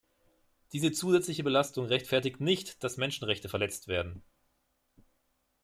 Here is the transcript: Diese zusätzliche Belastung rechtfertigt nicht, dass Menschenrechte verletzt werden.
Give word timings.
Diese 0.73 0.91
zusätzliche 0.91 1.43
Belastung 1.43 1.85
rechtfertigt 1.85 2.41
nicht, 2.41 2.83
dass 2.83 2.97
Menschenrechte 2.97 3.49
verletzt 3.49 3.87
werden. 3.87 4.23